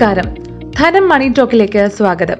നമസ്കാരം. 0.00 0.34
ധനം 0.70 1.08
മണി 1.08 1.32
ടോക്കിലേക്ക് 1.38 1.88
സ്വാഗതം. 1.96 2.36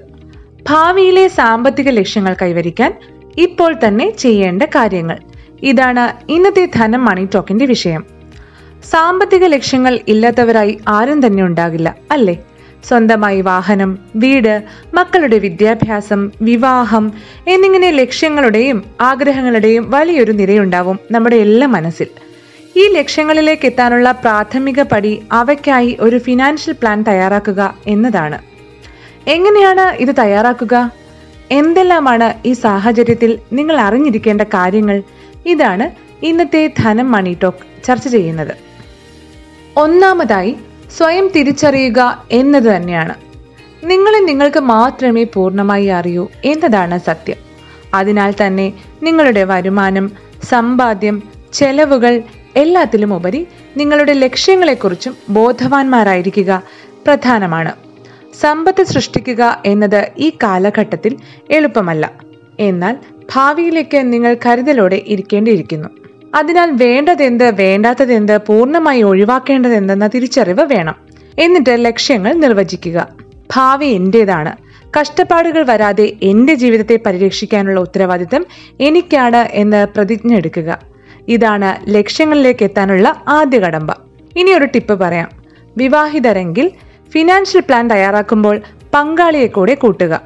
ഭാവിയിലെ 0.68 1.28
സാമ്പത്തിക 1.28 1.88
ലക്ഷ്യങ്ങൾ 1.88 2.36
കൈവരിക്കാൻ 2.42 2.94
ഇപ്പോൾ 3.38 3.76
തന്നെ 3.88 4.10
ചെയ്യേണ്ട 4.10 4.62
കാര്യങ്ങൾ. 4.62 5.18
ഇതാണ് 5.62 6.32
ഇന്നത്തെ 6.32 6.68
ധനം 6.74 7.04
മണി 7.04 7.28
ടോക്കിന്റെ 7.34 7.64
വിഷയം. 7.64 8.04
സാമ്പത്തിക 8.90 9.44
ലക്ഷ്യങ്ങൾ 9.44 9.98
ഇല്ലാത്തവരായി 10.08 10.78
ആരും 10.88 11.26
തന്നെ 11.26 11.42
ഉണ്ടാകില്ല 11.42 11.96
അല്ലേ? 12.10 12.38
സ്വന്തമായി 12.88 13.40
വാഹനം 13.40 13.98
വീട് 14.16 14.62
മക്കളുടെ 14.94 15.38
വിദ്യാഭ്യാസം 15.38 16.30
വിവാഹം 16.42 17.12
എന്നിങ്ങനെ 17.48 17.90
ലക്ഷ്യങ്ങളുടെയും 17.90 18.84
ആഗ്രഹങ്ങളുടെയും 19.00 19.90
വലിയൊരു 19.90 20.32
നിരയുണ്ടാവും 20.32 20.98
നമ്മുടെ 21.10 21.36
എല്ലാ 21.36 21.66
മനസ്സിൽ. 21.66 22.06
ഈ 22.76 22.88
ലക്ഷ്യങ്ങളിലേക്ക് 22.88 23.66
എത്താനുള്ള 23.66 24.12
പ്രാഥമിക 24.12 24.82
പടി 24.82 25.22
അവയ്ക്കായി 25.32 25.96
ഒരു 26.00 26.18
ഫിനാൻഷ്യൽ 26.18 26.74
പ്ലാൻ 26.80 27.02
തയ്യാറാക്കുക 27.02 27.76
എന്നതാണ്. 27.86 28.38
എങ്ങനെയാണ് 29.26 29.96
ഇത് 29.96 30.14
തയ്യാറാക്കുക? 30.18 30.92
എന്തെല്ലാമാണ് 31.50 32.34
ഈ 32.46 32.52
സാഹചര്യത്തിൽ 32.52 33.38
നിങ്ങൾ 33.52 33.80
അറിഞ്ഞിരിക്കേണ്ട 33.80 34.40
കാര്യങ്ങൾ? 34.40 35.02
ഇതാണ് 35.46 35.90
ഇന്നത്തെ 36.24 36.72
ധനം 36.78 37.12
മണി 37.12 37.38
ടോക്ക് 37.42 37.84
ചർച്ച 37.84 38.08
ചെയ്യുന്നത്. 38.08 38.54
ഒന്നാമതായി 39.76 40.56
സ്വയം 40.96 41.30
തിരിച്ചറിയുക 41.36 42.26
എന്നത് 42.30 42.76
തന്നെയാണ്. 42.76 43.14
നിങ്ങളെ 43.84 44.18
നിങ്ങൾക്ക് 44.18 44.60
മാത്രമേ 44.60 45.24
പൂർണമായി 45.24 45.86
അറിയൂ 45.86 46.28
എന്നതാണ് 46.44 46.98
സത്യം. 46.98 47.36
അതിനാൽ 47.94 48.34
തന്നെ 48.46 48.72
നിങ്ങളുടെ 49.02 49.44
വരുമാനം 49.44 50.12
സമ്പാദ്യം 50.44 51.22
ചെലവുകൾ 51.52 52.22
എല്ലാത്തിലും 52.56 53.14
ഉപരി 53.14 53.46
നിങ്ങളുടെ 53.76 54.12
ലക്ഷ്യങ്ങളെക്കുറിച്ചും 54.12 55.16
ബോധവാന്മാരായിരിക്കുക 55.28 56.62
പ്രധാനമാണ്. 57.06 57.72
സമ്പത്ത് 58.40 58.82
സൃഷ്ടിക്കുക 58.82 59.62
എന്നത് 59.66 60.08
ഈ 60.18 60.30
കാലഘട്ടത്തിൽ 60.30 61.16
എളുപ്പമല്ല. 61.50 62.12
എന്നാൽ 62.60 62.96
ഭാവിയിലേക്ക് 63.34 64.12
നിങ്ങൾ 64.12 64.36
കരുതലോടെ 64.46 65.02
ഇരിക്കേണ്ടിയിരിക്കുന്നു. 65.06 65.88
അതിനാൽ 66.34 66.70
വേണ്ടതെന്ത് 66.70 67.54
വേണ്ടാത്തതെന്ത് 67.54 68.38
പൂർണമായി 68.38 69.02
ഒഴിവാക്കേണ്ടതെന്തെന്ന 69.02 70.06
തിരിച്ചറിവ് 70.06 70.60
വേണം. 70.60 70.94
എന്നിട്ട് 71.38 71.84
ലക്ഷ്യങ്ങൾ 71.84 72.32
നിർവചിക്കുക. 72.32 73.08
ഭാവി 73.56 73.86
എന്റേതാണ്. 73.86 74.56
കഷ്ടപ്പാടുകൾ 75.00 75.62
വരാതെ 75.62 76.12
എന്റെ 76.22 76.54
ജീവിതത്തെ 76.54 76.98
പരിരക്ഷിക്കാനുള്ള 77.06 77.80
ഉത്തരവാദിത്തം 77.80 78.46
എനിക്കാണ് 78.80 79.48
എന്ന് 79.52 79.86
പ്രതിജ്ഞ 79.86 80.36
എടുക്കുക 80.36 80.89
ഇതാണ് 81.28 81.94
ലക്ഷ്യങ്ങളിലേക്ക് 81.94 82.64
എത്താനുള്ള 82.64 83.22
ആദ്യ 83.28 83.58
കടമ്പ. 83.58 83.94
ഇനി 84.36 84.50
ഒരു 84.50 84.64
ടിപ്പ് 84.64 84.94
പറയാം. 84.94 85.30
വിവാഹിതരെങ്കിൽ 85.76 86.70
ഫിനാൻഷ്യൽ 87.10 87.60
പ്ലാൻ 87.60 87.88
തയ്യാറാക്കുമ്പോൾ 87.88 88.60
പങ്കാളിയെ 88.94 89.46
കൂടെ 89.46 89.74
കൂട്ടുക. 89.74 90.20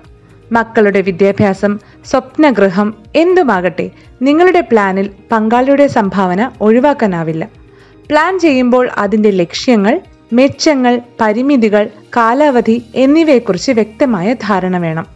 മക്കളുടെ 0.53 1.00
വിദ്യാഭ്യാസം 1.00 1.78
സ്വപ്നഗൃഹം 2.05 2.95
എന്തുമാകട്ടെ 3.17 3.91
നിങ്ങളുടെ 4.22 4.61
പ്ലാനിൽ 4.61 5.11
പങ്കാളിയുടെ 5.33 5.87
സംഭാവന 5.87 6.50
ഒഴിവാക്കാനാവില്ല. 6.61 7.48
പ്ലാൻ 8.11 8.39
ചെയ്യുമ്പോൾ 8.39 8.89
അതിന്റെ 8.98 9.31
ലക്ഷ്യങ്ങൾ 9.31 10.00
മെച്ചങ്ങൾ 10.33 11.00
പരിമിതികൾ 11.20 11.91
കാലാവധി 12.17 12.83
എന്നിവയെക്കുറിച്ച് 12.95 13.72
വ്യക്തമായ 13.72 14.33
ധാരണ 14.33 14.78
വേണം. 14.78 15.06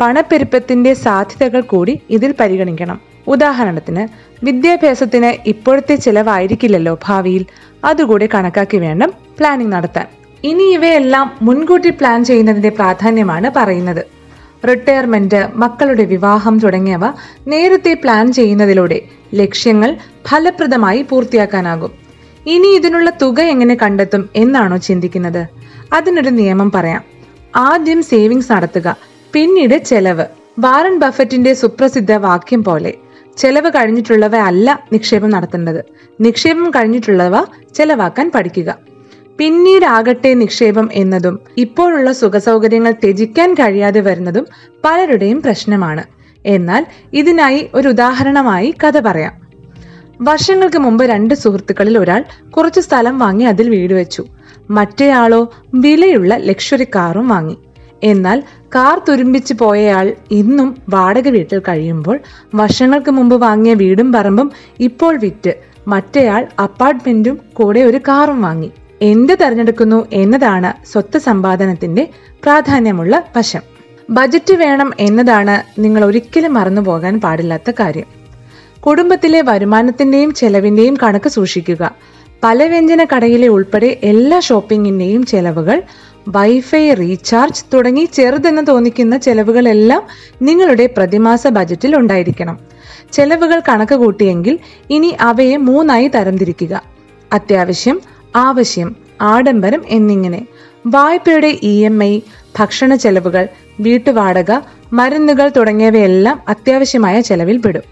പണപ്പെരുപ്പത്തിന്റെ 0.00 0.94
സാധ്യതകൾ 0.94 1.60
കൂടി 1.60 2.00
ഇതിൽ 2.10 2.34
പരിഗണിക്കണം. 2.40 3.00
ഉദാഹരണത്തിന് 3.26 4.08
വിദ്യാഭ്യാസത്തിന് 4.44 5.48
ഇപ്പോഴത്തെ 5.48 5.94
ചിലവായിരിക്കില്ലല്ലോ 5.94 6.98
ഭാവിയിൽ. 7.04 7.46
അതുകൂടി 7.84 8.28
കണക്കാക്കി 8.34 8.76
വേണം 8.76 9.12
പ്ലാനിംഗ് 9.38 9.72
നടത്താൻ. 9.72 10.06
ഇനി 10.44 10.62
ഇവയെല്ലാം 10.62 11.36
മുൻകൂട്ടി 11.42 11.90
പ്ലാൻ 11.90 12.24
ചെയ്യുന്നതിന്റെ 12.24 12.68
പ്രാധാന്യമാണ് 12.68 13.50
പറയുന്നത്. 13.56 14.04
റിട്ടയർമെന്റ് 14.68 15.48
മക്കളുടെ 15.54 16.04
വിവാഹം 16.04 16.58
തുടങ്ങിയവ 16.58 17.00
നേരത്തെ 17.48 17.94
പ്ലാൻ 17.94 18.32
ചെയ്യുന്നതിലൂടെ 18.32 19.02
ലക്ഷ്യങ്ങൾ 19.34 19.96
ഫലപ്രദമായി 20.28 21.02
പൂർത്തിയാക്കാനാകും. 21.02 21.90
ഇനി 22.46 22.66
ഇതിനുള്ള 22.66 23.10
തുക 23.22 23.40
എങ്ങനെ 23.40 23.74
കണ്ടെത്തും 23.74 24.28
എന്നാണോ 24.36 24.76
ചിന്തിക്കുന്നത്. 24.76 25.46
അതിനൊരു 25.92 26.30
നിയമം 26.30 26.70
പറയാം. 26.70 27.04
ആദ്യം 27.56 28.02
സേവിങ്സ് 28.02 28.52
നടത്തുക 28.52 28.96
പിന്നീട് 29.32 29.76
ചെലവ്. 29.76 30.26
വാറൻ 30.58 30.98
ബഫറ്റിന്റെ 30.98 31.54
സുപ്രസിദ്ധ 31.54 32.12
വാക്യം 32.12 32.64
പോലെ. 32.64 32.94
ചെലവ് 33.36 33.70
കഴിഞ്ഞിട്ടുള്ളവ 33.70 34.36
അല്ല 34.36 34.84
നിക്ഷേപം 34.92 35.30
നടത്തേണ്ടത്. 35.30 35.84
നിക്ഷേപം 36.20 36.70
കഴിഞ്ഞിട്ടുള്ളവ 36.70 37.44
ചെലവാക്കാൻ 37.74 38.32
പഠിക്കുക. 38.34 38.78
പിന്നീടാകട്ടെ 39.38 40.34
നിക്ഷേപം 40.34 40.88
എന്നതും 40.92 41.40
ഇപ്പോഴുള്ള 41.56 42.12
സുഖസൗകര്യങ്ങൾ 42.12 42.90
ത്യജിക്കാൻ 42.90 43.54
കഴിയാതെ 43.54 44.00
വരുന്നതും 44.00 44.46
പലരുടെയും 44.84 45.42
പ്രശ്നമാണ്. 45.42 46.04
എന്നാൽ 46.46 46.86
ഇതിനായി 47.12 47.70
ഒരു 47.74 47.88
ഉദാഹരണമായി 47.88 48.74
കഥ 48.84 49.00
പറയാം. 49.00 49.46
വർഷങ്ങൾക്ക് 50.20 50.78
മുമ്പ് 50.78 51.04
രണ്ട് 51.04 51.34
സുഹൃത്തുക്കളിൽ 51.34 51.98
ഒരാൾ 51.98 52.24
കുറച്ച് 52.50 52.80
സ്ഥലം 52.80 53.18
വാങ്ങി 53.18 53.44
അതിൽ 53.44 53.70
വീട് 53.70 53.94
വെച്ചു. 53.94 54.24
മറ്റേയാളോ 54.70 55.52
വിലയുള്ള 55.74 56.36
ലക്ഷറി 56.36 56.84
കാറും 56.84 57.28
വാങ്ങി. 57.28 57.56
എന്നാൽ 58.02 58.42
കാർ 58.74 59.02
തുരുമ്പിച്ച് 59.08 59.54
പോയയാൾ 59.54 60.14
ഇന്നും 60.30 60.76
വാടക 60.88 61.28
വീട്ടിൽ 61.28 61.58
കഴിയുമ്പോൾ 61.58 62.18
വർഷങ്ങൾക്ക് 62.54 63.10
മുമ്പ് 63.10 63.36
വാങ്ങിയ 63.36 63.74
വീടും 63.74 64.12
പറമ്പും 64.12 64.50
ഇപ്പോൾ 64.80 65.16
വിറ്റ് 65.16 65.54
മറ്റേയാൾ 65.88 66.46
അപ്പാർട്ട്മെന്റും 66.60 67.38
കൂടെ 67.52 67.80
ഒരു 67.80 67.96
കാറും 67.96 68.42
വാങ്ങി. 68.42 68.70
എന്ത് 69.02 69.38
തെരഞ്ഞെടുക്കുന്നു 69.40 70.06
എന്നതാണ് 70.12 70.86
സ്വത്ത് 70.92 71.18
സമ്പാദനത്തിന്റെ 71.18 72.08
പ്രാധാന്യമുള്ള 72.42 73.22
വശം. 73.36 73.60
ബജറ്റ് 74.10 74.54
വേണം 74.54 74.92
എന്നതാണ് 75.00 75.80
നിങ്ങൾ 75.80 76.04
ഒരിക്കലും 76.04 76.54
മറന്നു 76.54 76.80
പോകാൻ 76.80 77.20
പാടില്ലാത്ത 77.20 77.70
കാര്യം. 77.70 78.06
കുടുംബത്തിലെ 78.80 79.42
വരുമാനത്തിന്റെയും 79.42 80.34
ചെലവിന്റെയും 80.34 80.96
കണക്ക് 81.02 81.28
സൂക്ഷിക്കുക. 81.28 81.90
പലവ്യഞ്ജന 82.44 83.04
കടയിലെ 83.04 83.48
ഉൾപ്പെടെ 83.48 83.98
എല്ലാ 84.02 84.40
ഷോപ്പിംഗിന്റെയും 84.40 85.26
ചെലവുകൾ 85.26 85.82
വൈഫൈ 86.28 86.94
റീചാർജ് 86.94 87.64
തുടങ്ങി 87.74 88.04
ചെറുതെന്ന് 88.04 88.62
തോന്നിക്കുന്ന 88.68 89.16
ചെലവുകളെല്ലാം 89.16 90.02
നിങ്ങളുടെ 90.42 90.86
പ്രതിമാസ 90.96 91.46
ബജറ്റിൽ 91.46 91.96
ഉണ്ടായിരിക്കണം. 91.96 92.58
ചെലവുകൾ 93.12 93.62
കണക്ക് 93.68 93.94
കൂട്ടിയെങ്കിൽ 93.94 94.58
ഇനി 94.90 95.16
അവയെ 95.20 95.56
മൂന്നായി 95.56 96.08
തരംതിരിക്കുക. 96.08 96.82
അത്യാവശ്യം 97.32 98.00
ആവശ്യം 98.36 98.96
ആഡംബരം 99.20 99.82
എന്നിങ്ങനെ. 99.88 100.46
വായ്പയുടെ 100.86 101.58
ഇ 101.62 101.84
എം 101.84 102.04
ഐ 102.04 102.20
ഭക്ഷണ 102.58 102.94
ചെലവുകൾ 102.94 103.48
വീട്ടുവാടക 103.80 104.52
മരുന്നുകൾ 104.92 105.52
തുടങ്ങിയവയെല്ലാം 105.56 106.42
അത്യാവശ്യമായ 106.48 107.20
ചെലവിൽ 107.20 107.58
പെടും. 107.58 107.82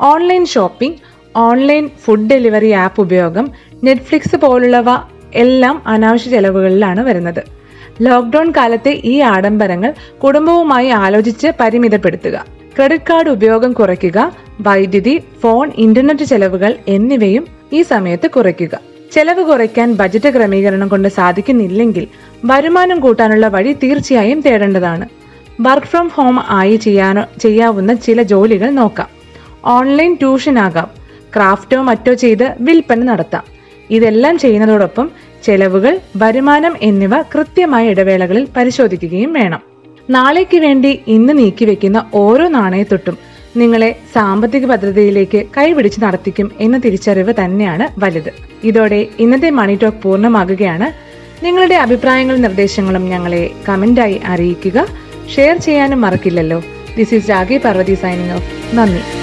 Online 0.00 0.44
shopping 0.46 0.98
online 1.36 1.90
food 2.04 2.30
delivery 2.30 2.70
app 2.70 3.00
ഉപയോഗം 3.00 3.50
നെറ്റ്ഫ്ലിക്സ് 3.84 4.36
പോലുള്ളവ 4.36 4.90
എല്ലാം 5.34 5.82
അനാവശ്യ 5.86 6.30
ചെലവുകളിലാണ് 6.30 7.00
വരുന്നത്. 7.00 7.59
ലോക്ക്ഡൌൺ 8.00 8.52
കാലത്തെ 8.56 9.00
ഈ 9.04 9.20
ആഡംബരങ്ങൾ 9.20 9.94
കുടുംബവുമായി 10.24 10.88
ആലോചിച്ച് 10.88 11.48
പരിമിതപ്പെടുത്തുക. 11.60 12.46
ക്രെഡിറ്റ് 12.76 13.04
കാർഡ് 13.10 13.28
ഉപയോഗം 13.28 13.72
കുറയ്ക്കുക 13.72 14.32
വൈദ്യുതി 14.60 15.22
ഫോൺ 15.42 15.72
ഇന്റർനെറ്റ് 15.76 16.24
ചെലവുകൾ 16.24 16.76
എന്നിവയും 16.88 17.46
ഈ 17.72 17.82
സമയത്ത് 17.82 18.30
കുറയ്ക്കുക. 18.30 18.80
ചെലവ് 19.12 19.44
കുറയ്ക്കാൻ 19.44 19.92
ബജറ്റ് 19.92 20.34
ക്രമീകരണം 20.34 20.88
കൊണ്ട് 20.88 21.08
സാധിക്കുന്നില്ലെങ്കിൽ 21.08 22.06
വരുമാനം 22.44 23.00
കൂട്ടാനുള്ള 23.00 23.48
വഴി 23.48 23.72
തീർച്ചയായും 23.72 24.40
തേടേണ്ടതാണ്. 24.40 25.08
വർക്ക് 25.60 25.86
ഫ്രം 25.86 26.08
ഹോം 26.08 26.40
ആയി 26.48 26.76
ചെയ്യാനോ 26.76 27.24
ചെയ്യാവുന്ന 27.40 27.94
ചില 27.94 28.22
ജോലികൾ 28.22 28.70
നോക്കാം. 28.70 29.08
ഓൺലൈൻ 29.64 30.14
ട്യൂഷൻ 30.14 30.58
ആകാം 30.58 30.90
ക്രാഫ്റ്റോ 31.36 31.82
മറ്റോ 31.82 32.12
ചെയ്ത് 32.12 32.54
വിൽപ്പന 32.60 33.02
നടത്താം. 33.02 33.42
ഇതെല്ലാം 33.90 34.38
ചെയ്യുന്നതോടൊപ്പം 34.38 35.10
ചെലവുകൾ 35.44 35.98
വരുമാനം 36.16 36.74
എന്നിവ 36.82 37.22
കൃത്യമായ 37.22 37.88
ഇടവേളകളിൽ 37.88 38.48
പരിശോധിക്കുകയും 38.56 39.32
വേണം. 39.32 39.60
നാളേക്ക് 40.10 40.56
വേണ്ടി 40.56 41.00
ഇന്ന് 41.06 41.38
നീക്കിവെക്കുന്ന 41.38 42.04
ഓരോ 42.14 42.48
നാണയത്തൊട്ടും 42.48 43.18
നിങ്ങളെ 43.56 43.96
സാമ്പത്തിക 44.14 44.66
ഭദ്രതയിലേക്ക് 44.66 45.46
കൈപിടിച്ച് 45.58 46.00
നടത്തിക്കും 46.00 46.52
എന്ന 46.60 46.78
തിരിച്ചറിവ് 46.78 47.34
തന്നെയാണ് 47.44 48.00
വലുത്. 48.00 48.32
ഇതോടെ 48.64 49.06
ഇന്നത്തെ 49.18 49.50
മണി 49.50 49.78
ടോക്ക് 49.82 49.98
പൂർണമാകുകയാണ്. 49.98 51.10
നിങ്ങളുടെ 51.44 51.74
അഭിപ്രായങ്ങളും 51.74 52.42
നിർദ്ദേശങ്ങളും 52.42 53.08
ഞങ്ങളെ 53.08 53.50
കമന്റായി 53.68 54.20
അറിയിക്കുക. 54.24 54.86
ഷെയർ 55.36 55.56
ചെയ്യാനും 55.56 56.00
മറക്കില്ലല്ലോ. 56.00 56.62
This 56.96 57.14
is 57.14 57.30
Ragi 57.30 57.56
Parvathi 57.56 57.94
signing 57.94 58.32
off 58.32 58.76
നന്ദി. 58.76 59.19